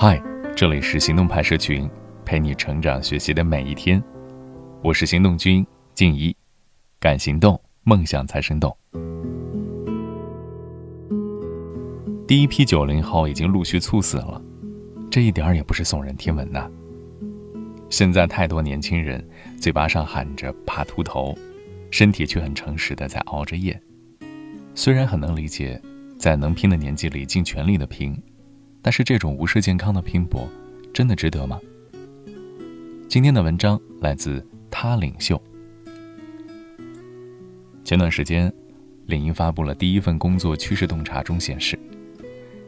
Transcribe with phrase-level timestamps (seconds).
[0.00, 0.22] 嗨，
[0.54, 1.90] 这里是行动派社群，
[2.24, 4.00] 陪你成长学习的每一天。
[4.80, 6.32] 我是行动君静怡，
[7.00, 8.72] 敢行动，梦想才生动。
[12.28, 14.40] 第一批九零后已经陆续猝死了，
[15.10, 16.70] 这一点儿也不是耸人听闻呐。
[17.90, 19.28] 现在太多年轻人
[19.60, 21.36] 嘴巴上喊着怕秃头，
[21.90, 23.76] 身体却很诚实的在熬着夜。
[24.76, 25.82] 虽然很能理解，
[26.16, 28.16] 在能拼的年纪里尽全力的拼。
[28.82, 30.48] 但是这种无视健康的拼搏，
[30.92, 31.60] 真的值得吗？
[33.08, 35.40] 今天的文章来自他领袖。
[37.84, 38.52] 前段时间，
[39.06, 41.78] 领英发布了第一份工作趋势洞察中显示，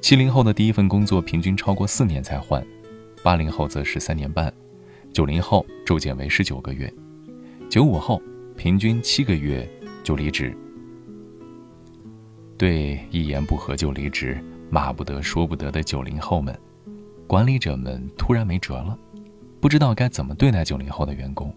[0.00, 2.66] 七零后的第一份工作平均超过四年才换，
[3.22, 4.52] 八零后则是三年半，
[5.12, 6.92] 九零后骤减为十九个月，
[7.68, 8.20] 九五后
[8.56, 9.68] 平均七个月
[10.02, 10.56] 就离职。
[12.56, 14.42] 对一言不合就离职。
[14.72, 16.58] 骂不得说不得的九零后们，
[17.26, 18.98] 管理者们突然没辙了，
[19.60, 21.54] 不知道该怎么对待九零后的员工。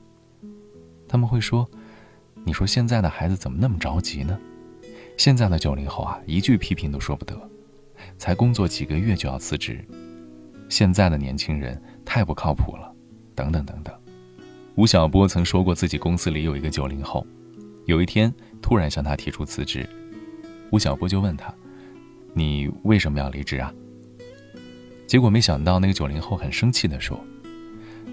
[1.08, 1.66] 他们会说
[2.43, 4.38] ：“你说现在的孩子怎么那么着急呢？
[5.16, 7.39] 现在的九零后啊，一句批评都说不得，
[8.17, 9.81] 才工作几个月就要辞职。
[10.67, 12.93] 现在的年轻人太不靠谱了，
[13.33, 13.95] 等等等等。”
[14.75, 17.25] 吴晓波曾说过，自己公司里有一个九零后，
[17.86, 19.88] 有一天突然向他提出辞职，
[20.69, 21.55] 吴晓波就问他。
[22.38, 23.73] 你为什么要离职啊？
[25.08, 27.17] 结果没想到，那个九零后很生气地说：“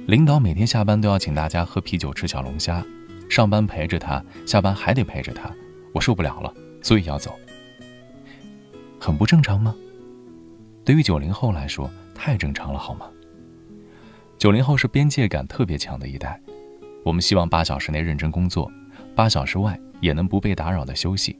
[0.06, 2.86] 领导每天下班都要请大家喝啤酒、吃小龙虾，
[3.28, 5.50] 上班陪着他，下班还得陪着他，
[5.92, 7.34] 我受不了了，所以要走。
[9.00, 9.74] 很不正常吗？
[10.84, 13.10] 对于九零后来说，太正常了，好吗？
[14.38, 16.40] 九零后是边界感特别强的一代，
[17.04, 18.70] 我们希望八小时内认真工作，
[19.16, 21.36] 八小时外也能不被打扰的休息。”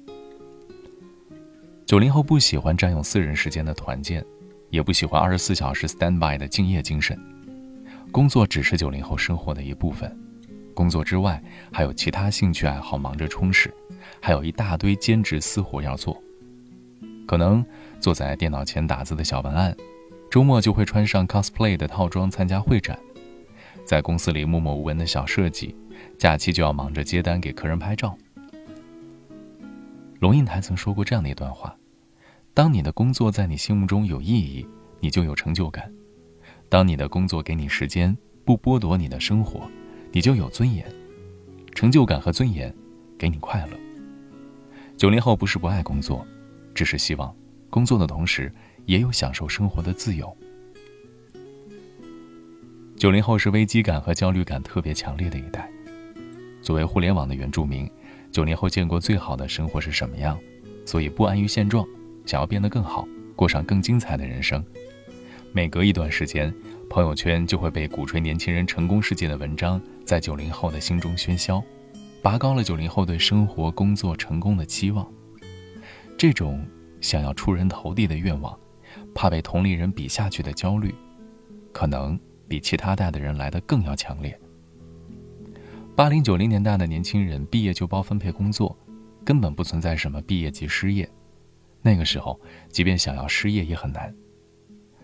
[1.93, 4.25] 九零后不喜欢占用私人时间的团建，
[4.71, 7.15] 也不喜欢二十四小时 stand by 的敬业精神。
[8.11, 10.11] 工作只是九零后生活的一部分，
[10.73, 11.39] 工作之外
[11.71, 13.71] 还有其他兴趣爱好忙着充实，
[14.23, 16.19] 还有一大堆兼职私活要做。
[17.27, 17.63] 可能
[18.01, 19.77] 坐在电脑前打字的小文案，
[20.31, 22.97] 周末就会穿上 cosplay 的套装参加会展；
[23.85, 25.77] 在公司里默默无闻的小设计，
[26.17, 28.17] 假期就要忙着接单给客人拍照。
[30.21, 31.77] 龙应台曾说过这样的一段话。
[32.55, 34.67] 当你的工作在你心目中有意义，
[35.01, 35.85] 你就有成就感；
[36.69, 38.15] 当你的工作给你时间，
[38.45, 39.67] 不剥夺你的生活，
[40.13, 40.87] 你就有尊严。
[41.75, 42.75] 成就感和尊严，
[43.19, 43.73] 给你快乐。
[44.99, 46.27] 九零后不是不爱工作，
[46.75, 47.35] 只是希望
[47.71, 48.53] 工作的同时
[48.85, 50.31] 也有享受生活的自由。
[52.99, 55.71] 九零后是危机感和焦虑感特别强烈的一代。
[56.61, 57.91] 作为互联网的原住民，
[58.31, 60.39] 九零后见过最好的生活是什么样，
[60.85, 61.85] 所以不安于现状。
[62.25, 64.65] 想要变得更好，过上更精彩的人生。
[65.53, 66.53] 每隔一段时间，
[66.89, 71.63] 朋友圈就会被鼓吹年轻人成功世界的文章在九零后的心中喧嚣，
[72.23, 75.07] 拔高了九零后对生活、工作成功的期望。
[76.17, 76.65] 这种
[77.01, 78.59] 想要出人头地的愿望，
[79.15, 80.95] 怕被同龄人比下去的焦虑，
[81.73, 82.19] 可能
[82.49, 84.39] 比其他代的人来的更要强烈。
[85.95, 88.75] 八零九零年代的年轻人毕业就包分配工作，
[89.23, 91.07] 根本不存在什么毕业即失业。
[91.83, 94.15] 那个时候，即便想要失业也很难。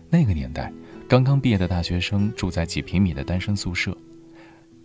[0.09, 0.71] 那个年代，
[1.07, 3.95] 刚刚毕业的大学生住在几平米的单身宿舍，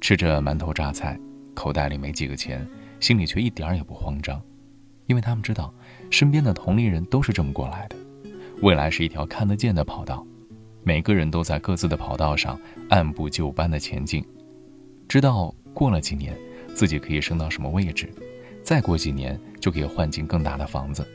[0.00, 1.18] 吃着馒头榨菜，
[1.54, 2.66] 口袋里没几个钱，
[3.00, 4.42] 心里却一点儿也不慌张，
[5.06, 5.72] 因为他们知道，
[6.10, 7.96] 身边的同龄人都是这么过来的。
[8.60, 10.26] 未来是一条看得见的跑道，
[10.82, 14.22] 每个人都在各自的跑道上按部就班地前进，
[15.08, 16.36] 知道过了几年，
[16.74, 18.12] 自己可以升到什么位置，
[18.62, 21.06] 再过几年就可以换进更大的房子。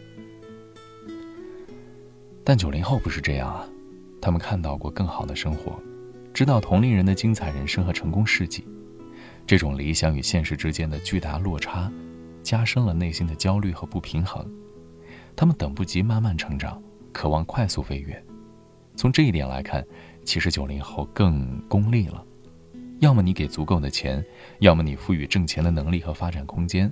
[2.50, 3.70] 但九零后不是这样啊，
[4.20, 5.80] 他们看到过更好的生活，
[6.34, 8.66] 知道同龄人的精彩人生和成功事迹，
[9.46, 11.92] 这种理想与现实之间的巨大落差，
[12.42, 14.44] 加深了内心的焦虑和不平衡。
[15.36, 16.82] 他们等不及慢慢成长，
[17.14, 18.20] 渴望快速飞跃。
[18.96, 19.86] 从这一点来看，
[20.26, 22.26] 其实九零后更功利了。
[22.98, 24.26] 要么你给足够的钱，
[24.58, 26.92] 要么你赋予挣钱的能力和发展空间，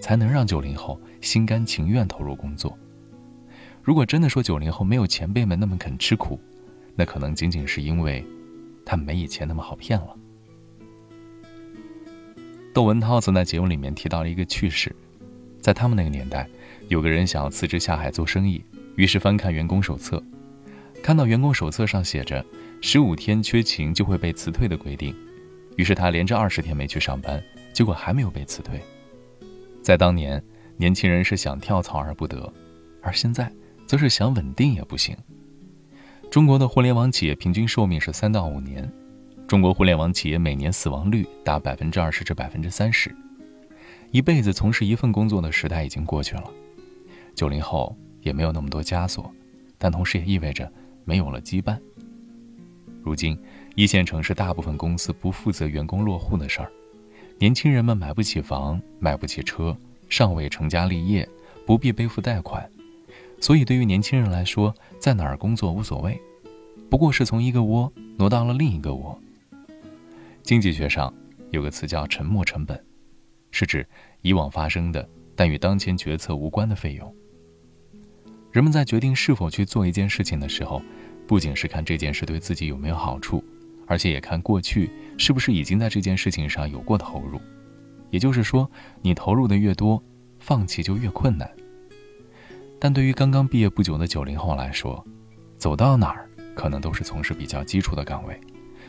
[0.00, 2.74] 才能让九零后心甘情愿投入工作。
[3.86, 6.40] 如果真的说九零后没有前辈们那么肯吃苦，
[6.96, 8.26] 那可能仅仅是因为，
[8.84, 10.16] 他们没以前那么好骗了。
[12.74, 14.92] 窦文涛曾在节目里面提到了一个趣事，
[15.60, 16.48] 在他们那个年代，
[16.88, 18.60] 有个人想要辞职下海做生意，
[18.96, 20.20] 于是翻看员工手册，
[21.00, 22.44] 看到员工手册上写着
[22.80, 25.14] 十五天缺勤就会被辞退的规定，
[25.76, 27.40] 于是他连着二十天没去上班，
[27.72, 28.80] 结果还没有被辞退。
[29.80, 30.42] 在当年，
[30.76, 32.52] 年轻人是想跳槽而不得，
[33.00, 33.48] 而现在。
[33.86, 35.16] 则是想稳定也不行。
[36.30, 38.90] 中国的互联网企业平均寿命是三到五年，
[39.46, 43.14] 中国互联网企业每年死亡率达百分之二十至百分之三十。
[44.10, 46.50] 一辈子从事一份工作的时代已经过去了，
[47.34, 49.32] 九零后也没有那么多枷锁，
[49.78, 50.70] 但同时也意味着
[51.04, 51.78] 没有了羁绊。
[53.02, 53.38] 如今，
[53.76, 56.70] 一线城市大部分公司不负责员工落户的事儿，
[57.38, 59.76] 年轻人们买不起房，买不起车，
[60.08, 61.28] 尚未成家立业，
[61.64, 62.68] 不必背负贷款，
[63.40, 66.20] 所以对于年轻人来说，在哪儿工作无所谓，
[66.90, 69.18] 不过是从一个窝挪到了另一个窝。
[70.42, 71.12] 经济学上
[71.50, 72.82] 有个词叫“沉没成本”。
[73.52, 73.86] 是指
[74.20, 77.14] 以往发生的但与当前决策无关的费用。
[78.52, 80.82] 人们在决定是否去做一件事情的时候，
[81.26, 83.42] 不仅是看这件事对自己有没有好处，
[83.86, 87.40] 而且也看过去是不是已经在这件事情上有过投入。
[88.10, 88.70] 也就是说，
[89.02, 90.02] 你投入的越多，
[90.38, 91.50] 放弃就越困难。
[92.78, 95.04] 但对于刚刚毕业不久的九零后来说，
[95.56, 98.38] 走到哪儿可能都是从事比较基础的岗位，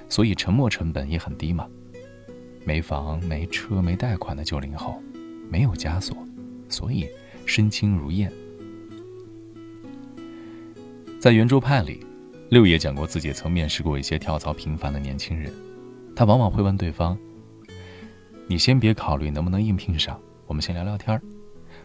[0.09, 1.67] 所以沉没成本也很低嘛。
[2.65, 5.01] 没房、没车、没贷款的九零后，
[5.49, 6.17] 没有枷锁，
[6.67, 7.07] 所以
[7.45, 8.31] 身轻如燕。
[11.17, 12.05] 在圆桌派里，
[12.49, 15.51] 六爷讲过自己曾面试过一些跳槽频繁的年轻人，
[16.13, 17.17] 他往往会问对方
[18.47, 21.21] ：“你先别考虑能不能应聘上，我们先聊聊天儿。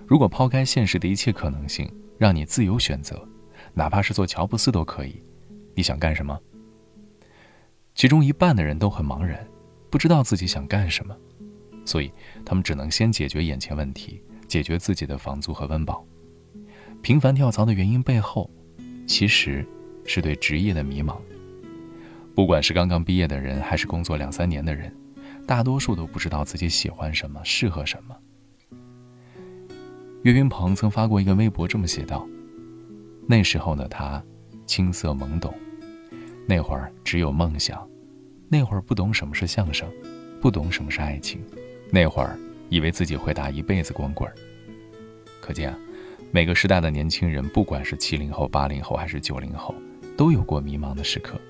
[0.07, 3.27] 如果抛开现实的一切可能性，让你自由选择，
[3.75, 5.23] 哪怕是做乔布斯都可以，
[5.75, 6.39] 你想干什么？”
[7.95, 9.47] 其中一半的人都很茫然。
[9.91, 11.15] 不知道自己想干什么，
[11.85, 12.11] 所以
[12.47, 16.03] 他们只能先解决眼前问题，解决自己的房租和温饱。
[17.03, 18.51] 频繁跳槽的原因背后，
[19.07, 19.63] 其实
[20.07, 21.19] 是对职业的迷茫。
[22.35, 24.91] 不管是刚刚毕业的人，还是工作两三年的人，
[25.47, 28.17] 大多数都不知道自己喜欢什么，适合什么。
[30.23, 32.27] 岳云鹏曾发过一个微博，这么写道
[33.27, 34.23] ：“那时候的他，
[34.67, 35.53] 青涩懵懂，
[36.47, 37.87] 那会儿只有梦想。”
[38.49, 39.91] 那会儿不懂什么是相声，
[40.39, 41.43] 不懂什么是爱情，
[41.91, 42.39] 那会儿
[42.69, 44.31] 以为自己会打一辈子光棍。
[45.41, 45.79] 可见啊，
[46.31, 49.75] 每个时代的年轻人，不管是七零后、八零后还是九零后，
[50.19, 51.41] 都有过迷茫的时刻，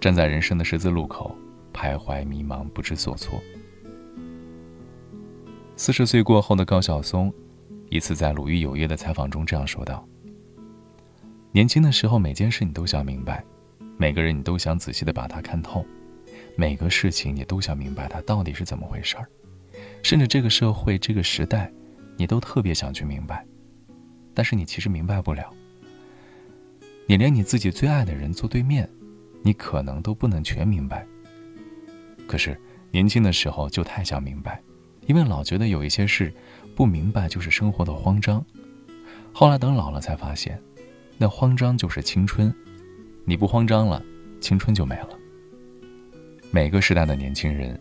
[0.00, 1.36] 站在人生的十字路口，
[1.74, 3.40] 徘徊迷茫，不知所措。
[5.74, 7.34] 四十岁过后的高晓松，
[7.90, 10.08] 一次在《鲁豫有约》的采访中这样说道
[11.50, 13.44] ：“年轻的时候，每件事你都想明白，
[13.98, 15.84] 每个人你都想仔细的把它看透。”
[16.56, 19.26] 每个事情你都想明白它到底是怎么回事儿，
[20.02, 21.72] 甚至这个社会、这个时代，
[22.16, 23.44] 你都特别想去明白，
[24.34, 25.52] 但是你其实明白不了。
[27.06, 28.88] 你连你自己最爱的人坐对面，
[29.42, 31.06] 你可能都不能全明白。
[32.26, 32.60] 可是
[32.92, 34.62] 年轻的时候就太想明白，
[35.06, 36.32] 因为老觉得有一些事
[36.74, 38.44] 不明白就是生活的慌张。
[39.32, 40.60] 后来等老了才发现，
[41.16, 42.52] 那慌张就是青春，
[43.24, 44.02] 你不慌张了，
[44.40, 45.10] 青春就没了。
[46.50, 47.78] 每个时代的年轻人，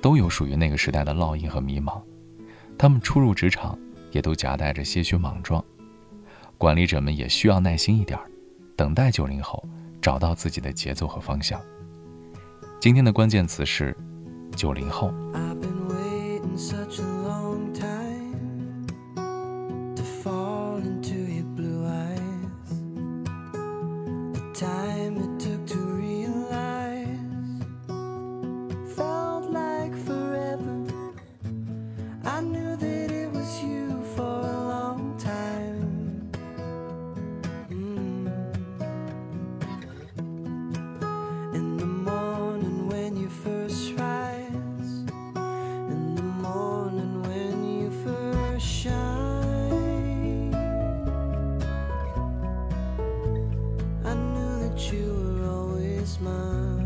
[0.00, 2.00] 都有属于那个时代的烙印和迷茫，
[2.76, 3.78] 他们初入职场，
[4.10, 5.64] 也都夹带着些许莽撞。
[6.58, 8.18] 管理者们也需要耐心一点，
[8.74, 9.62] 等待九零后
[10.02, 11.60] 找到自己的节奏和方向。
[12.80, 13.96] 今天的关键词是
[14.56, 15.14] 九零后。
[56.10, 56.79] Christmas.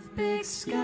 [0.00, 0.79] with big sky.